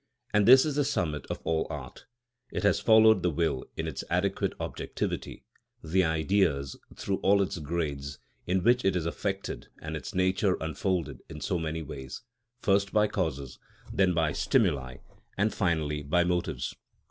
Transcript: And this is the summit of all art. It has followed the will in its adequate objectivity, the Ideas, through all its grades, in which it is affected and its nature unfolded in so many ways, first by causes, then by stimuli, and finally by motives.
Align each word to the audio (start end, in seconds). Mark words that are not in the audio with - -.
And 0.33 0.47
this 0.47 0.65
is 0.65 0.77
the 0.77 0.83
summit 0.83 1.27
of 1.29 1.39
all 1.43 1.67
art. 1.69 2.07
It 2.51 2.63
has 2.63 2.79
followed 2.79 3.21
the 3.21 3.29
will 3.29 3.65
in 3.77 3.87
its 3.87 4.03
adequate 4.09 4.53
objectivity, 4.59 5.45
the 5.83 6.03
Ideas, 6.03 6.75
through 6.95 7.17
all 7.17 7.39
its 7.39 7.59
grades, 7.59 8.17
in 8.47 8.63
which 8.63 8.83
it 8.83 8.95
is 8.95 9.05
affected 9.05 9.67
and 9.79 9.95
its 9.95 10.15
nature 10.15 10.57
unfolded 10.59 11.21
in 11.29 11.39
so 11.39 11.59
many 11.59 11.83
ways, 11.83 12.23
first 12.63 12.91
by 12.91 13.05
causes, 13.07 13.59
then 13.93 14.15
by 14.15 14.31
stimuli, 14.31 14.97
and 15.37 15.53
finally 15.53 16.01
by 16.01 16.23
motives. 16.23 16.75